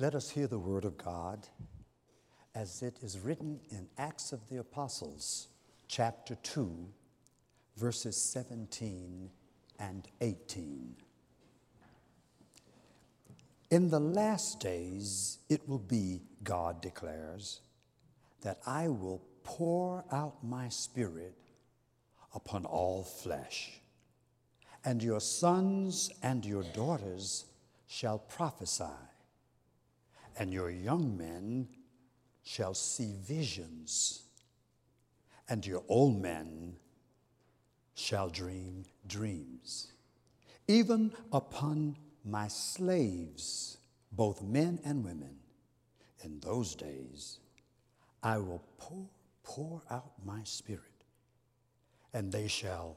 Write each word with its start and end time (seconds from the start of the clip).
Let 0.00 0.14
us 0.14 0.30
hear 0.30 0.46
the 0.46 0.58
word 0.58 0.86
of 0.86 0.96
God 0.96 1.46
as 2.54 2.80
it 2.80 2.96
is 3.02 3.18
written 3.18 3.60
in 3.70 3.86
Acts 3.98 4.32
of 4.32 4.48
the 4.48 4.56
Apostles, 4.56 5.48
chapter 5.88 6.36
2, 6.36 6.88
verses 7.76 8.16
17 8.16 9.28
and 9.78 10.08
18. 10.22 10.96
In 13.70 13.90
the 13.90 14.00
last 14.00 14.58
days, 14.58 15.40
it 15.50 15.68
will 15.68 15.78
be, 15.78 16.22
God 16.42 16.80
declares, 16.80 17.60
that 18.40 18.60
I 18.66 18.88
will 18.88 19.20
pour 19.42 20.02
out 20.10 20.42
my 20.42 20.70
spirit 20.70 21.36
upon 22.34 22.64
all 22.64 23.02
flesh, 23.02 23.82
and 24.82 25.02
your 25.02 25.20
sons 25.20 26.10
and 26.22 26.42
your 26.46 26.62
daughters 26.72 27.44
shall 27.86 28.18
prophesy, 28.18 28.84
and 30.38 30.52
your 30.52 30.70
young 30.70 31.16
men 31.16 31.68
shall 32.42 32.74
see 32.74 33.14
visions, 33.26 34.22
and 35.48 35.66
your 35.66 35.82
old 35.88 36.20
men 36.20 36.76
shall 37.94 38.28
dream 38.28 38.84
dreams. 39.06 39.92
Even 40.68 41.12
upon 41.32 41.96
my 42.24 42.48
slaves, 42.48 43.78
both 44.12 44.42
men 44.42 44.78
and 44.84 45.04
women, 45.04 45.36
in 46.22 46.38
those 46.40 46.74
days 46.74 47.38
I 48.22 48.38
will 48.38 48.62
pour, 48.78 49.06
pour 49.42 49.82
out 49.90 50.12
my 50.24 50.42
spirit, 50.44 50.82
and 52.12 52.30
they 52.30 52.48
shall 52.48 52.96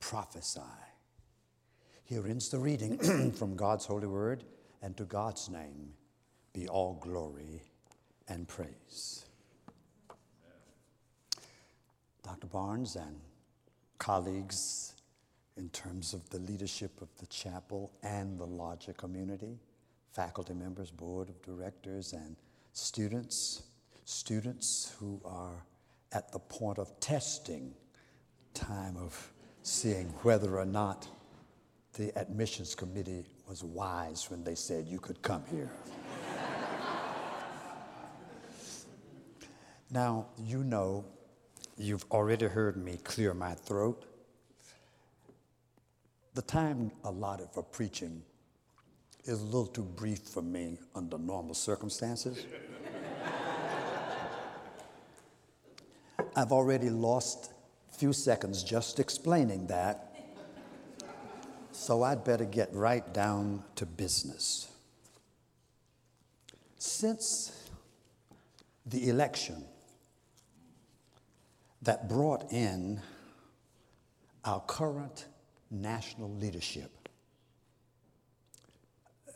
prophesy. 0.00 0.60
Here 2.04 2.26
ends 2.26 2.48
the 2.48 2.58
reading 2.58 3.32
from 3.32 3.56
God's 3.56 3.84
holy 3.84 4.06
word, 4.06 4.44
and 4.82 4.96
to 4.96 5.04
God's 5.04 5.48
name 5.48 5.92
be 6.56 6.66
all 6.68 6.94
glory 7.02 7.60
and 8.28 8.48
praise. 8.48 9.26
Dr. 12.22 12.46
Barnes 12.46 12.96
and 12.96 13.20
colleagues 13.98 14.94
in 15.58 15.68
terms 15.68 16.14
of 16.14 16.28
the 16.30 16.38
leadership 16.38 17.02
of 17.02 17.08
the 17.18 17.26
chapel 17.26 17.92
and 18.02 18.38
the 18.38 18.46
larger 18.46 18.94
community, 18.94 19.58
faculty 20.12 20.54
members, 20.54 20.90
board 20.90 21.28
of 21.28 21.40
directors, 21.42 22.14
and 22.14 22.36
students, 22.72 23.64
students 24.06 24.94
who 24.98 25.20
are 25.26 25.62
at 26.12 26.32
the 26.32 26.38
point 26.38 26.78
of 26.78 26.98
testing, 27.00 27.74
time 28.54 28.96
of 28.96 29.30
seeing 29.62 30.06
whether 30.22 30.58
or 30.58 30.64
not 30.64 31.06
the 31.98 32.18
admissions 32.18 32.74
committee 32.74 33.26
was 33.46 33.62
wise 33.62 34.30
when 34.30 34.42
they 34.42 34.54
said 34.54 34.86
you 34.86 34.98
could 34.98 35.20
come 35.20 35.44
here. 35.50 35.70
Now, 39.90 40.26
you 40.38 40.64
know, 40.64 41.04
you've 41.76 42.04
already 42.10 42.46
heard 42.46 42.76
me 42.76 42.98
clear 43.04 43.34
my 43.34 43.54
throat 43.54 44.04
the 46.36 46.42
time 46.42 46.92
allotted 47.04 47.48
for 47.50 47.62
preaching 47.62 48.22
is 49.24 49.40
a 49.40 49.44
little 49.44 49.66
too 49.66 49.82
brief 49.82 50.20
for 50.20 50.42
me 50.42 50.76
under 50.94 51.16
normal 51.16 51.54
circumstances. 51.54 52.44
I've 56.36 56.52
already 56.52 56.90
lost 56.90 57.52
a 57.90 57.94
few 57.96 58.12
seconds 58.12 58.62
just 58.62 59.00
explaining 59.00 59.66
that, 59.68 60.14
so 61.72 62.02
I'd 62.02 62.22
better 62.22 62.44
get 62.44 62.68
right 62.74 63.14
down 63.14 63.64
to 63.76 63.86
business. 63.86 64.68
Since 66.76 67.70
the 68.84 69.08
election 69.08 69.64
that 71.82 72.08
brought 72.08 72.52
in 72.52 73.00
our 74.44 74.60
current 74.60 75.26
national 75.70 76.32
leadership, 76.34 77.08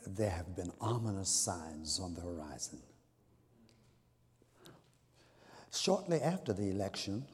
there 0.06 0.30
have 0.30 0.56
been 0.56 0.72
ominous 0.80 1.28
signs 1.28 2.00
on 2.00 2.14
the 2.14 2.20
horizon. 2.20 2.80
Shortly 5.72 6.20
after 6.20 6.52
the 6.52 6.70
election, 6.70 7.24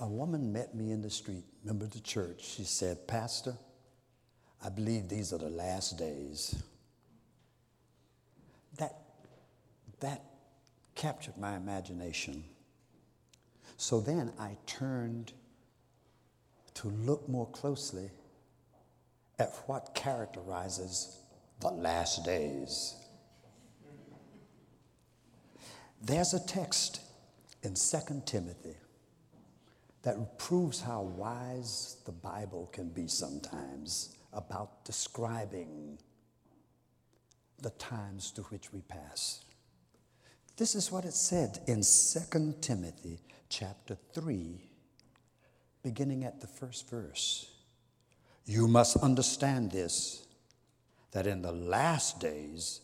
a 0.00 0.08
woman 0.08 0.52
met 0.52 0.74
me 0.74 0.90
in 0.90 1.02
the 1.02 1.10
street, 1.10 1.44
member 1.64 1.84
of 1.84 1.90
the 1.92 2.00
church. 2.00 2.42
She 2.42 2.64
said, 2.64 3.06
Pastor, 3.06 3.54
I 4.64 4.68
believe 4.70 5.08
these 5.08 5.32
are 5.32 5.38
the 5.38 5.50
last 5.50 5.98
days. 5.98 6.60
That, 8.78 8.94
that 10.00 10.24
captured 10.94 11.36
my 11.36 11.56
imagination. 11.56 12.44
So 13.80 13.98
then 13.98 14.30
I 14.38 14.58
turned 14.66 15.32
to 16.74 16.88
look 16.88 17.26
more 17.30 17.46
closely 17.46 18.10
at 19.38 19.54
what 19.64 19.94
characterizes 19.94 21.16
the 21.60 21.70
last 21.70 22.22
days. 22.22 22.94
There's 26.02 26.34
a 26.34 26.46
text 26.46 27.00
in 27.62 27.72
2 27.72 28.22
Timothy 28.26 28.76
that 30.02 30.38
proves 30.38 30.82
how 30.82 31.00
wise 31.00 31.96
the 32.04 32.12
Bible 32.12 32.68
can 32.74 32.90
be 32.90 33.08
sometimes 33.08 34.14
about 34.34 34.84
describing 34.84 35.96
the 37.62 37.70
times 37.70 38.30
to 38.32 38.42
which 38.42 38.74
we 38.74 38.82
pass. 38.82 39.42
This 40.60 40.74
is 40.74 40.92
what 40.92 41.06
it 41.06 41.14
said 41.14 41.58
in 41.66 41.80
2 41.80 42.54
Timothy 42.60 43.18
chapter 43.48 43.96
3 44.12 44.60
beginning 45.82 46.22
at 46.24 46.42
the 46.42 46.46
first 46.46 46.90
verse. 46.90 47.50
You 48.44 48.68
must 48.68 48.98
understand 48.98 49.72
this 49.72 50.26
that 51.12 51.26
in 51.26 51.40
the 51.40 51.50
last 51.50 52.20
days, 52.20 52.82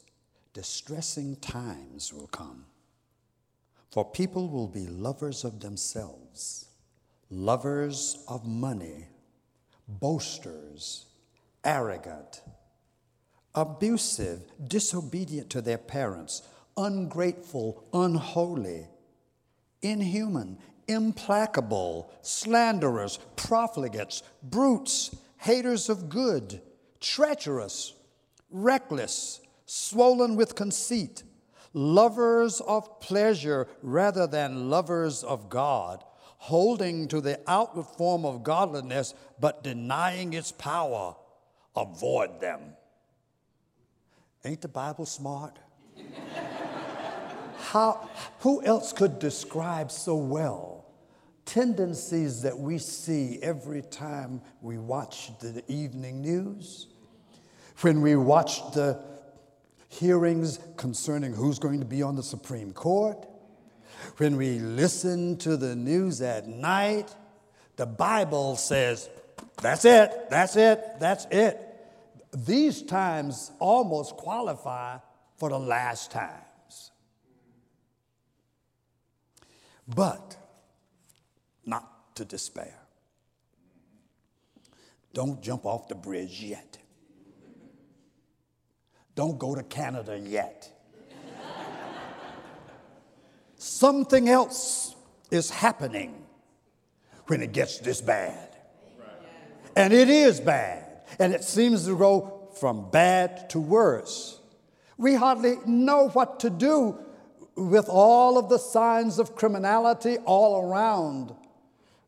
distressing 0.54 1.36
times 1.36 2.14
will 2.14 2.28
come. 2.28 2.64
For 3.90 4.10
people 4.10 4.48
will 4.48 4.68
be 4.68 4.86
lovers 4.86 5.44
of 5.44 5.60
themselves, 5.60 6.70
lovers 7.28 8.24
of 8.26 8.46
money, 8.46 9.08
boasters, 9.86 11.04
arrogant, 11.62 12.40
abusive, 13.54 14.44
disobedient 14.66 15.50
to 15.50 15.60
their 15.60 15.76
parents, 15.76 16.40
ungrateful, 16.76 17.84
unholy, 17.92 18.86
inhuman, 19.82 20.58
implacable, 20.88 22.10
slanderers, 22.22 23.18
profligates, 23.36 24.22
brutes, 24.42 25.16
haters 25.38 25.88
of 25.88 26.08
good, 26.08 26.60
treacherous, 27.00 27.94
reckless, 28.50 29.40
swollen 29.64 30.36
with 30.36 30.54
conceit, 30.54 31.22
lovers 31.72 32.60
of 32.60 33.00
pleasure 33.00 33.68
rather 33.82 34.26
than 34.26 34.70
lovers 34.70 35.24
of 35.24 35.48
God, 35.48 36.04
holding 36.38 37.08
to 37.08 37.20
the 37.20 37.40
outward 37.46 37.86
form 37.86 38.24
of 38.24 38.42
godliness 38.42 39.14
but 39.40 39.62
denying 39.64 40.32
its 40.32 40.52
power. 40.52 41.16
Avoid 41.74 42.40
them. 42.40 42.60
Ain't 44.44 44.60
the 44.60 44.68
Bible 44.68 45.06
smart? 45.06 45.58
How, 47.76 48.08
who 48.38 48.64
else 48.64 48.94
could 48.94 49.18
describe 49.18 49.90
so 49.90 50.16
well 50.16 50.86
tendencies 51.44 52.40
that 52.40 52.58
we 52.58 52.78
see 52.78 53.38
every 53.42 53.82
time 53.82 54.40
we 54.62 54.78
watch 54.78 55.30
the 55.40 55.62
evening 55.68 56.22
news, 56.22 56.86
when 57.82 58.00
we 58.00 58.16
watch 58.16 58.62
the 58.72 58.98
hearings 59.90 60.58
concerning 60.78 61.34
who's 61.34 61.58
going 61.58 61.80
to 61.80 61.84
be 61.84 62.02
on 62.02 62.16
the 62.16 62.22
Supreme 62.22 62.72
Court, 62.72 63.28
when 64.16 64.38
we 64.38 64.58
listen 64.58 65.36
to 65.36 65.58
the 65.58 65.76
news 65.76 66.22
at 66.22 66.48
night, 66.48 67.14
the 67.76 67.84
Bible 67.84 68.56
says, 68.56 69.10
that's 69.60 69.84
it, 69.84 70.30
that's 70.30 70.56
it, 70.56 70.82
that's 70.98 71.26
it. 71.26 71.60
These 72.34 72.80
times 72.84 73.52
almost 73.58 74.16
qualify 74.16 74.96
for 75.36 75.50
the 75.50 75.58
last 75.58 76.10
times. 76.10 76.55
But 79.86 80.36
not 81.64 82.14
to 82.16 82.24
despair. 82.24 82.78
Don't 85.12 85.40
jump 85.42 85.64
off 85.64 85.88
the 85.88 85.94
bridge 85.94 86.42
yet. 86.42 86.78
Don't 89.14 89.38
go 89.38 89.54
to 89.54 89.62
Canada 89.62 90.18
yet. 90.18 90.70
Something 93.56 94.28
else 94.28 94.94
is 95.30 95.50
happening 95.50 96.22
when 97.26 97.40
it 97.40 97.52
gets 97.52 97.78
this 97.78 98.00
bad. 98.00 98.56
And 99.74 99.92
it 99.92 100.08
is 100.08 100.40
bad. 100.40 100.84
And 101.18 101.32
it 101.32 101.44
seems 101.44 101.86
to 101.86 101.96
go 101.96 102.50
from 102.60 102.90
bad 102.90 103.48
to 103.50 103.60
worse. 103.60 104.38
We 104.98 105.14
hardly 105.14 105.56
know 105.66 106.08
what 106.08 106.40
to 106.40 106.50
do 106.50 106.98
with 107.56 107.88
all 107.88 108.38
of 108.38 108.48
the 108.48 108.58
signs 108.58 109.18
of 109.18 109.34
criminality 109.34 110.18
all 110.18 110.70
around. 110.70 111.34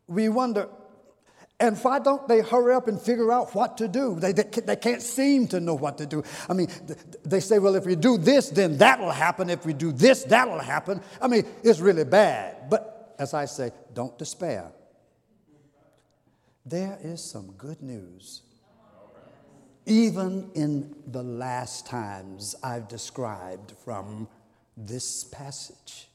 We 0.07 0.29
wonder, 0.29 0.69
and 1.59 1.77
why 1.79 1.99
don't 1.99 2.29
they 2.29 2.41
hurry 2.41 2.75
up 2.75 2.87
and 2.87 3.01
figure 3.01 3.33
out 3.33 3.55
what 3.55 3.79
to 3.79 3.89
do? 3.89 4.21
They, 4.21 4.33
they, 4.33 4.45
they, 4.45 4.77
can't 4.77 5.03
seem 5.03 5.49
to 5.49 5.61
know 5.61 5.75
what 5.75 5.99
to 5.99 6.07
do. 6.07 6.23
I 6.49 6.53
mean, 6.53 6.69
they 7.25 7.41
say, 7.41 7.59
well, 7.59 7.75
if 7.75 7.87
we 7.87 7.97
do 7.97 8.19
this, 8.19 8.51
then 8.51 8.77
that'll 8.77 9.11
happen. 9.11 9.51
If 9.51 9.67
we 9.67 9.73
do 9.73 9.91
this, 9.91 10.23
that'll 10.25 10.61
happen. 10.61 11.01
I 11.21 11.29
mean, 11.29 11.45
it's 11.63 11.81
really 11.81 12.05
bad. 12.05 12.71
But 12.71 13.17
as 13.19 13.35
I 13.35 13.47
say, 13.47 13.73
don't 13.95 14.17
despair. 14.19 14.71
There 16.65 16.99
is 17.03 17.25
some 17.25 17.53
good 17.53 17.83
news. 17.83 18.43
Even 19.87 20.51
in 20.55 20.95
the 21.07 21.23
last 21.23 21.87
times 21.87 22.55
I've 22.63 22.89
described 22.89 23.73
from 23.85 24.29
this 24.87 25.25
passage. 25.25 26.09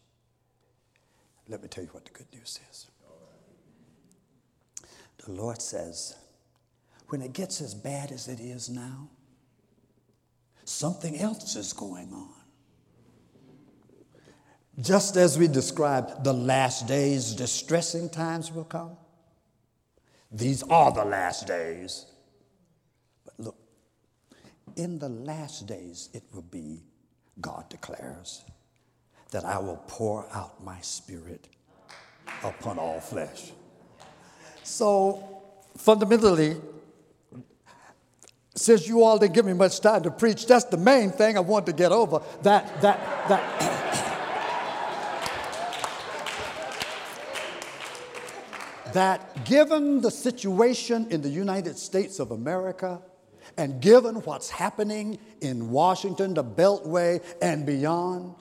Let 1.49 1.61
me 1.61 1.67
tell 1.67 1.83
you 1.83 1.89
what 1.89 2.05
the 2.05 2.11
good 2.11 2.27
news 2.33 2.59
is. 2.71 2.87
The 5.25 5.31
Lord 5.31 5.61
says, 5.61 6.15
when 7.09 7.21
it 7.21 7.33
gets 7.33 7.61
as 7.61 7.75
bad 7.75 8.11
as 8.11 8.27
it 8.27 8.39
is 8.39 8.69
now, 8.69 9.09
something 10.63 11.17
else 11.19 11.55
is 11.55 11.73
going 11.73 12.13
on. 12.13 12.29
Just 14.79 15.17
as 15.17 15.37
we 15.37 15.47
described 15.47 16.23
the 16.23 16.33
last 16.33 16.87
days, 16.87 17.33
distressing 17.33 18.09
times 18.09 18.51
will 18.51 18.63
come. 18.63 18.97
These 20.31 20.63
are 20.63 20.91
the 20.91 21.05
last 21.05 21.45
days. 21.45 22.05
But 23.23 23.33
look, 23.37 23.55
in 24.75 24.97
the 24.97 25.09
last 25.09 25.67
days, 25.67 26.09
it 26.13 26.23
will 26.33 26.41
be, 26.41 26.81
God 27.41 27.69
declares, 27.69 28.43
that 29.31 29.45
I 29.45 29.57
will 29.57 29.81
pour 29.87 30.27
out 30.31 30.63
my 30.63 30.79
spirit 30.81 31.47
upon 32.43 32.77
all 32.77 32.99
flesh. 32.99 33.51
So, 34.63 35.41
fundamentally, 35.75 36.55
since 38.55 38.87
you 38.87 39.03
all 39.03 39.17
didn't 39.17 39.33
give 39.33 39.45
me 39.45 39.53
much 39.53 39.79
time 39.81 40.03
to 40.03 40.11
preach, 40.11 40.45
that's 40.45 40.65
the 40.65 40.77
main 40.77 41.09
thing 41.09 41.35
I 41.35 41.39
want 41.39 41.65
to 41.65 41.73
get 41.73 41.91
over. 41.91 42.21
That, 42.43 42.81
that, 42.81 43.27
that. 43.29 43.79
that 48.93 49.43
given 49.45 50.01
the 50.01 50.11
situation 50.11 51.07
in 51.09 51.23
the 51.23 51.29
United 51.29 51.79
States 51.79 52.19
of 52.19 52.29
America, 52.29 53.01
and 53.57 53.81
given 53.81 54.15
what's 54.15 54.49
happening 54.49 55.19
in 55.41 55.69
Washington, 55.69 56.33
the 56.33 56.43
Beltway, 56.43 57.23
and 57.41 57.65
beyond, 57.65 58.35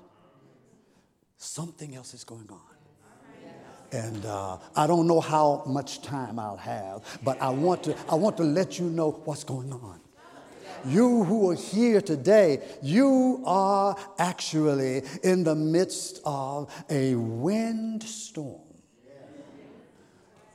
something 1.36 1.94
else 1.94 2.14
is 2.14 2.24
going 2.24 2.48
on. 2.50 2.60
And 3.92 4.24
uh, 4.24 4.56
I 4.74 4.86
don't 4.86 5.06
know 5.06 5.20
how 5.20 5.64
much 5.66 6.00
time 6.00 6.38
I'll 6.38 6.56
have, 6.56 7.02
but 7.22 7.40
I 7.42 7.50
want, 7.50 7.84
to, 7.84 7.96
I 8.08 8.14
want 8.14 8.38
to 8.38 8.42
let 8.42 8.78
you 8.78 8.86
know 8.86 9.10
what's 9.24 9.44
going 9.44 9.70
on. 9.70 10.00
You 10.86 11.24
who 11.24 11.50
are 11.50 11.54
here 11.54 12.00
today, 12.00 12.60
you 12.82 13.42
are 13.46 13.96
actually 14.18 15.02
in 15.22 15.44
the 15.44 15.54
midst 15.54 16.20
of 16.24 16.72
a 16.90 17.14
windstorm 17.14 18.62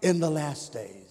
in 0.01 0.19
the 0.19 0.29
last 0.29 0.73
days. 0.73 1.06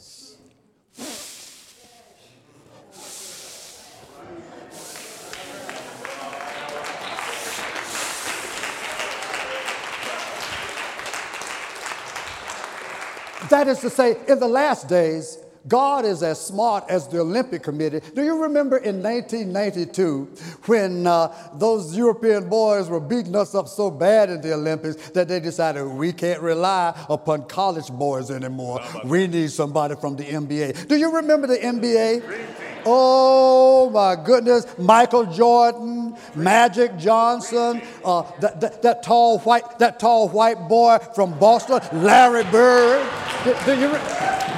That 13.50 13.68
is 13.68 13.78
to 13.80 13.90
say, 13.90 14.16
in 14.28 14.40
the 14.40 14.48
last 14.48 14.88
days, 14.88 15.38
God 15.68 16.04
is 16.04 16.22
as 16.22 16.44
smart 16.44 16.84
as 16.88 17.08
the 17.08 17.20
Olympic 17.20 17.62
Committee. 17.62 18.00
Do 18.14 18.22
you 18.22 18.42
remember 18.42 18.76
in 18.76 19.02
1992 19.02 20.28
when 20.66 21.06
uh, 21.06 21.32
those 21.54 21.96
European 21.96 22.48
boys 22.48 22.88
were 22.88 23.00
beating 23.00 23.34
us 23.34 23.54
up 23.54 23.66
so 23.68 23.90
bad 23.90 24.30
in 24.30 24.40
the 24.40 24.54
Olympics 24.54 25.10
that 25.10 25.26
they 25.28 25.40
decided 25.40 25.84
we 25.84 26.12
can't 26.12 26.40
rely 26.40 26.94
upon 27.08 27.46
college 27.46 27.88
boys 27.88 28.30
anymore. 28.30 28.80
We 29.04 29.26
need 29.26 29.50
somebody 29.50 29.96
from 29.96 30.16
the 30.16 30.24
NBA. 30.24 30.86
Do 30.86 30.96
you 30.96 31.16
remember 31.16 31.48
the 31.48 31.58
NBA? 31.58 32.65
Oh 32.88 33.90
my 33.90 34.16
goodness, 34.22 34.64
Michael 34.78 35.26
Jordan, 35.26 36.16
Magic 36.36 36.96
Johnson, 36.96 37.82
uh, 38.04 38.22
that, 38.40 38.60
that, 38.60 38.82
that, 38.82 39.02
tall 39.02 39.40
white, 39.40 39.78
that 39.80 39.98
tall 39.98 40.28
white 40.28 40.68
boy 40.68 40.98
from 41.14 41.36
Boston, 41.38 41.80
Larry 42.04 42.44
Bird. 42.44 43.04
Do, 43.44 43.54
do 43.64 43.72
you, 43.72 43.90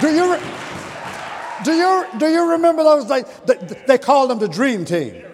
do 0.00 0.14
you, 0.14 0.38
do 1.64 1.72
you, 1.72 2.06
do 2.19 2.26
you 2.28 2.50
remember 2.52 2.84
those 2.84 3.06
days? 3.06 3.25
They, 3.46 3.54
they 3.86 3.98
called 3.98 4.31
them 4.31 4.38
the 4.38 4.48
Dream 4.48 4.84
Team. 4.84 5.24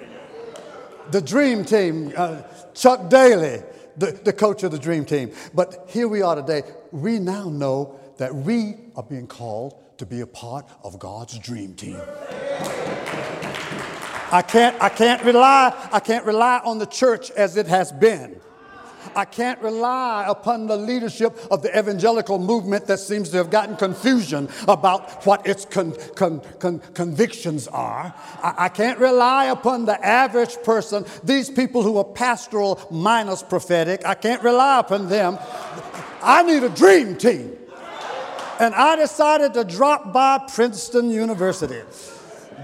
The 1.11 1.20
Dream 1.20 1.64
Team. 1.64 2.12
Uh, 2.17 2.43
Chuck 2.75 3.08
Daly, 3.08 3.62
the, 3.97 4.12
the 4.12 4.32
coach 4.32 4.62
of 4.62 4.73
the 4.73 4.79
Dream 4.79 5.05
Team. 5.05 5.32
But 5.52 5.87
here 5.88 6.08
we 6.08 6.23
are 6.23 6.37
today. 6.37 6.62
We 6.93 7.19
now 7.19 7.49
know 7.49 7.99
that 8.19 8.35
we 8.35 8.76
are 8.97 9.02
being 9.02 9.26
called 9.26 9.75
to 9.99 10.06
be 10.06 10.20
a 10.20 10.26
part 10.26 10.67
of 10.82 10.99
God's 10.99 11.38
dream 11.38 11.75
team. 11.75 12.00
I 14.34 14.43
can't, 14.43 14.76
I 14.82 14.88
can't 14.88 15.22
rely, 15.22 15.72
I 15.93 16.00
can't 16.00 16.25
rely 16.25 16.61
on 16.64 16.78
the 16.78 16.87
church 16.87 17.31
as 17.32 17.56
it 17.56 17.69
has 17.69 17.93
been. 17.93 18.40
I 19.14 19.25
can't 19.25 19.61
rely 19.61 20.25
upon 20.26 20.66
the 20.66 20.76
leadership 20.76 21.38
of 21.50 21.62
the 21.62 21.76
evangelical 21.78 22.38
movement 22.38 22.87
that 22.87 22.99
seems 22.99 23.31
to 23.31 23.37
have 23.37 23.50
gotten 23.50 23.76
confusion 23.76 24.49
about 24.66 25.25
what 25.25 25.46
its 25.46 25.64
con, 25.64 25.94
con, 26.16 26.40
con, 26.58 26.81
convictions 26.94 27.69
are. 27.69 28.12
I, 28.43 28.55
I 28.58 28.69
can't 28.70 28.99
rely 28.99 29.46
upon 29.46 29.84
the 29.84 30.05
average 30.05 30.56
person, 30.64 31.05
these 31.22 31.50
people 31.50 31.82
who 31.82 31.96
are 31.99 32.05
pastoral 32.05 32.81
minus 32.90 33.43
prophetic. 33.43 34.05
I 34.05 34.14
can't 34.14 34.43
rely 34.43 34.81
upon 34.81 35.08
them. 35.08 35.38
I 36.22 36.43
need 36.43 36.62
a 36.62 36.70
dream 36.70 37.16
team. 37.16 37.56
And 38.58 38.75
I 38.75 38.96
decided 38.96 39.55
to 39.55 39.64
drop 39.64 40.12
by 40.12 40.38
Princeton 40.52 41.11
University 41.11 41.82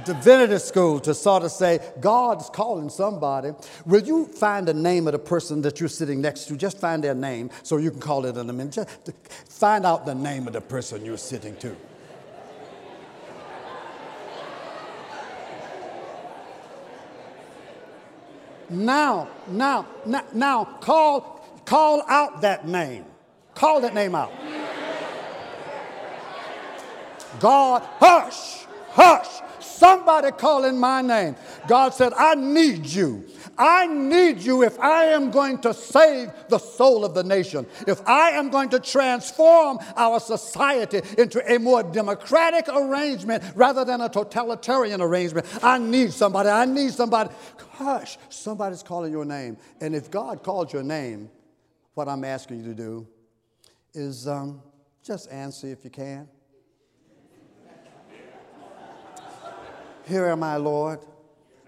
divinity 0.05 0.58
school 0.58 1.00
to 1.00 1.14
sort 1.14 1.43
of 1.43 1.50
say, 1.50 1.79
God's 2.00 2.50
calling 2.50 2.91
somebody. 2.91 3.52
Will 3.87 4.02
you 4.02 4.26
find 4.26 4.67
the 4.67 4.75
name 4.75 5.06
of 5.06 5.12
the 5.12 5.19
person 5.19 5.62
that 5.62 5.81
you're 5.81 5.88
sitting 5.88 6.21
next 6.21 6.47
to? 6.47 6.57
Just 6.57 6.78
find 6.78 7.02
their 7.02 7.14
name 7.14 7.50
so 7.62 7.76
you 7.76 7.90
can 7.90 8.00
call 8.00 8.26
it 8.26 8.37
in 8.37 8.49
a 8.49 8.52
minute. 8.52 8.75
Just 8.75 8.88
find 9.49 9.87
out 9.87 10.07
the 10.07 10.14
name 10.14 10.47
of 10.47 10.52
the 10.52 10.61
person 10.61 11.04
you're 11.04 11.16
sitting 11.16 11.57
to. 11.57 11.76
Now, 18.71 19.28
now, 19.49 19.87
now, 20.07 20.25
now, 20.33 20.64
call, 20.64 21.45
call 21.64 22.04
out 22.09 22.42
that 22.42 22.69
name. 22.69 23.04
Call 23.54 23.80
that 23.80 23.95
name 23.95 24.14
out. 24.14 24.33
God, 27.40 27.83
hush, 27.99 28.64
hush. 28.90 29.40
Somebody 29.81 30.31
calling 30.33 30.79
my 30.79 31.01
name. 31.01 31.37
God 31.67 31.95
said, 31.95 32.13
I 32.13 32.35
need 32.35 32.85
you. 32.85 33.25
I 33.57 33.87
need 33.87 34.41
you 34.43 34.63
if 34.63 34.79
I 34.79 35.05
am 35.05 35.31
going 35.31 35.57
to 35.63 35.73
save 35.73 36.31
the 36.51 36.59
soul 36.59 37.03
of 37.03 37.15
the 37.15 37.25
nation, 37.25 37.65
if 37.87 38.07
I 38.07 38.33
am 38.33 38.51
going 38.51 38.69
to 38.71 38.79
transform 38.79 39.79
our 39.97 40.21
society 40.21 41.01
into 41.17 41.43
a 41.51 41.59
more 41.59 41.83
democratic 41.83 42.69
arrangement 42.69 43.43
rather 43.55 43.83
than 43.87 44.03
a 44.03 44.11
totalitarian 44.11 45.01
arrangement. 45.01 45.47
I 45.65 45.79
need 45.79 46.13
somebody. 46.13 46.51
I 46.51 46.67
need 46.67 46.93
somebody. 46.93 47.31
Hush, 47.71 48.19
somebody's 48.29 48.83
calling 48.83 49.11
your 49.11 49.25
name. 49.25 49.57
And 49.81 49.95
if 49.95 50.11
God 50.11 50.43
called 50.43 50.75
your 50.75 50.83
name, 50.83 51.31
what 51.95 52.07
I'm 52.07 52.25
asking 52.25 52.59
you 52.59 52.65
to 52.65 52.75
do 52.75 53.09
is 53.95 54.29
um, 54.29 54.61
just 55.03 55.33
answer 55.33 55.69
if 55.69 55.85
you 55.85 55.91
can. 55.91 56.29
Here 60.11 60.26
am 60.26 60.43
I, 60.43 60.57
Lord. 60.57 60.99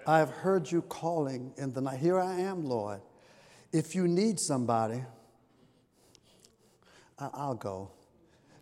I 0.04 0.18
have 0.18 0.30
heard 0.30 0.68
you 0.68 0.82
calling 0.82 1.52
in 1.56 1.72
the 1.72 1.80
night. 1.80 2.00
Here 2.00 2.18
I 2.18 2.40
am, 2.40 2.64
Lord. 2.64 3.00
If 3.72 3.94
you 3.94 4.08
need 4.08 4.40
somebody, 4.40 5.04
I'll 7.20 7.54
go. 7.54 7.92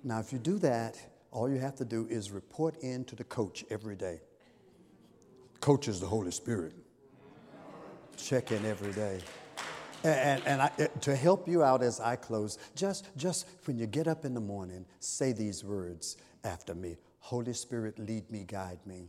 Now, 0.05 0.21
if 0.21 0.35
you 0.35 0.39
do 0.39 0.59
that, 0.59 0.99
all 1.31 1.49
you 1.49 1.59
have 1.61 1.77
to 1.77 1.87
do 1.87 2.07
is 2.11 2.31
report 2.31 2.77
in 2.83 3.07
to 3.07 3.17
the 3.17 3.25
coach 3.25 3.65
every 3.71 3.97
day. 3.97 4.21
Coach 5.61 5.89
is 5.89 5.99
the 5.99 6.07
Holy 6.07 6.31
Spirit. 6.31 6.75
Check 8.19 8.53
in 8.53 8.67
every 8.67 8.93
day. 8.93 9.21
And, 10.05 10.43
and 10.45 10.61
I, 10.61 10.71
eh, 10.79 10.89
to 11.01 11.17
help 11.17 11.49
you 11.49 11.63
out 11.63 11.83
as 11.83 12.01
I 12.01 12.17
close, 12.17 12.59
just, 12.77 13.09
just 13.17 13.47
when 13.65 13.79
you 13.79 13.87
get 13.87 14.09
up 14.09 14.27
in 14.27 14.35
the 14.35 14.43
morning, 14.43 14.85
say 14.99 15.33
these 15.33 15.65
words 15.65 16.19
after 16.45 16.75
me 16.75 16.99
Holy 17.21 17.55
Spirit, 17.55 17.99
lead 17.99 18.31
me, 18.31 18.45
guide 18.47 18.81
me 18.85 19.09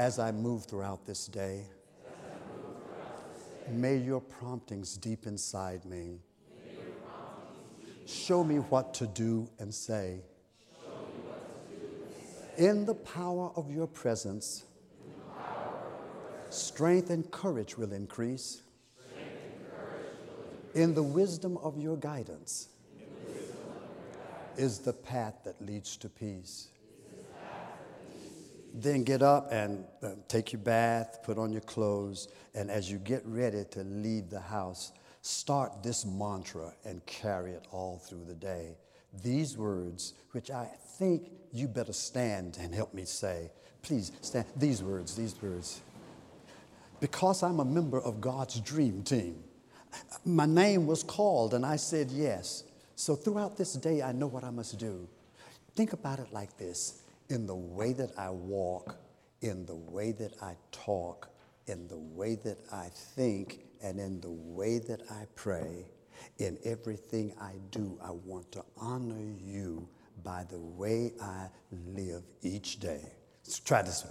as 0.00 0.18
I 0.18 0.32
move 0.32 0.64
throughout 0.64 1.04
this 1.04 1.26
day. 1.26 1.66
May 3.68 3.98
your 3.98 4.22
promptings 4.22 4.96
deep 4.96 5.26
inside 5.26 5.84
me 5.84 6.20
show 8.06 8.42
me 8.42 8.56
what 8.56 8.94
to 8.94 9.06
do 9.06 9.46
and 9.58 9.74
say. 9.74 10.22
In 12.56 12.86
the 12.86 12.94
power 12.94 13.52
of 13.54 13.70
your 13.70 13.86
presence, 13.86 14.64
strength 16.48 17.10
and 17.10 17.30
courage 17.30 17.76
will 17.76 17.92
increase. 17.92 18.62
In 20.74 20.94
the 20.94 21.02
wisdom 21.02 21.58
of 21.58 21.76
your 21.76 21.98
guidance 21.98 22.68
is 24.56 24.78
the 24.78 24.94
path 24.94 25.34
that 25.44 25.60
leads 25.60 25.98
to 25.98 26.08
peace. 26.08 26.68
Then 28.80 29.04
get 29.04 29.20
up 29.20 29.52
and 29.52 29.84
uh, 30.02 30.12
take 30.26 30.54
your 30.54 30.62
bath, 30.62 31.20
put 31.22 31.36
on 31.36 31.52
your 31.52 31.60
clothes, 31.60 32.28
and 32.54 32.70
as 32.70 32.90
you 32.90 32.96
get 32.96 33.22
ready 33.26 33.64
to 33.72 33.84
leave 33.84 34.30
the 34.30 34.40
house, 34.40 34.92
start 35.20 35.82
this 35.82 36.06
mantra 36.06 36.72
and 36.86 37.04
carry 37.04 37.52
it 37.52 37.66
all 37.72 37.98
through 37.98 38.24
the 38.24 38.34
day. 38.34 38.78
These 39.22 39.58
words, 39.58 40.14
which 40.30 40.50
I 40.50 40.66
think 40.98 41.30
you 41.52 41.68
better 41.68 41.92
stand 41.92 42.56
and 42.58 42.74
help 42.74 42.94
me 42.94 43.04
say. 43.04 43.50
Please 43.82 44.12
stand. 44.22 44.46
These 44.56 44.82
words, 44.82 45.14
these 45.14 45.34
words. 45.42 45.82
Because 47.00 47.42
I'm 47.42 47.60
a 47.60 47.64
member 47.66 48.00
of 48.00 48.22
God's 48.22 48.60
dream 48.60 49.02
team, 49.02 49.42
my 50.24 50.46
name 50.46 50.86
was 50.86 51.02
called 51.02 51.52
and 51.52 51.66
I 51.66 51.76
said 51.76 52.10
yes. 52.10 52.64
So 52.96 53.14
throughout 53.14 53.58
this 53.58 53.74
day, 53.74 54.00
I 54.00 54.12
know 54.12 54.26
what 54.26 54.42
I 54.42 54.50
must 54.50 54.78
do. 54.78 55.06
Think 55.74 55.92
about 55.92 56.18
it 56.18 56.32
like 56.32 56.56
this 56.56 57.02
in 57.30 57.46
the 57.46 57.54
way 57.54 57.92
that 57.94 58.10
I 58.18 58.28
walk, 58.30 58.96
in 59.40 59.64
the 59.64 59.76
way 59.76 60.12
that 60.12 60.34
I 60.42 60.56
talk, 60.72 61.30
in 61.66 61.86
the 61.88 61.96
way 61.96 62.34
that 62.44 62.58
I 62.72 62.88
think, 62.92 63.60
and 63.82 63.98
in 63.98 64.20
the 64.20 64.30
way 64.30 64.78
that 64.78 65.02
I 65.10 65.26
pray. 65.36 65.86
In 66.38 66.58
everything 66.64 67.32
I 67.40 67.52
do, 67.70 67.98
I 68.02 68.10
want 68.10 68.52
to 68.52 68.64
honor 68.76 69.32
you 69.40 69.88
by 70.22 70.44
the 70.50 70.58
way 70.58 71.12
I 71.22 71.48
live 71.94 72.24
each 72.42 72.78
day. 72.80 73.00
Let's 73.44 73.58
try 73.60 73.82
this. 73.82 74.04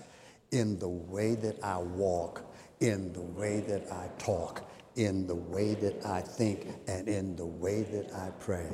In 0.51 0.79
the 0.79 0.89
way 0.89 1.35
that 1.35 1.63
I 1.63 1.77
walk, 1.77 2.41
in 2.79 3.13
the 3.13 3.21
way 3.21 3.59
that 3.61 3.91
I 3.91 4.09
talk, 4.17 4.67
in 4.95 5.27
the 5.27 5.35
way 5.35 5.75
that 5.75 6.05
I 6.05 6.21
think, 6.21 6.67
and 6.88 7.07
in 7.07 7.35
the 7.35 7.45
way 7.45 7.83
that 7.83 8.11
I 8.13 8.31
pray. 8.39 8.67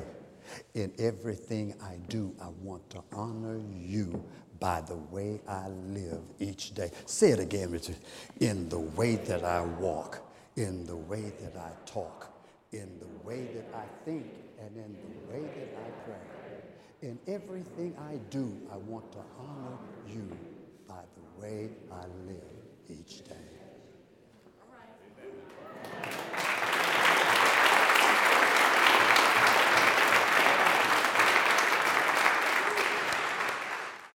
In 0.74 0.92
everything 0.98 1.74
I 1.82 1.96
do, 2.08 2.34
I 2.40 2.48
want 2.62 2.88
to 2.90 3.02
honor 3.12 3.60
you 3.74 4.22
by 4.60 4.80
the 4.80 4.96
way 4.96 5.40
I 5.48 5.68
live 5.68 6.22
each 6.38 6.74
day. 6.74 6.90
Say 7.06 7.30
it 7.30 7.40
again, 7.40 7.70
Richard. 7.70 7.96
In 8.40 8.68
the 8.68 8.78
way 8.78 9.16
that 9.16 9.44
I 9.44 9.62
walk, 9.62 10.26
in 10.56 10.86
the 10.86 10.96
way 10.96 11.32
that 11.40 11.56
I 11.56 11.70
talk, 11.84 12.32
in 12.72 12.98
the 12.98 13.26
way 13.28 13.48
that 13.54 13.66
I 13.74 13.84
think, 14.04 14.26
and 14.58 14.76
in 14.76 14.96
the 14.96 15.32
way 15.32 15.42
that 15.42 15.78
I 15.78 15.90
pray. 16.04 17.08
In 17.08 17.18
everything 17.28 17.94
I 17.98 18.16
do, 18.30 18.50
I 18.72 18.76
want 18.76 19.12
to 19.12 19.18
honor 19.38 19.78
you 20.08 20.26
by 20.88 21.02
the 21.14 21.42
way 21.42 21.70
I 21.92 22.06
live 22.26 22.56
each 22.88 23.24
day. 23.24 23.55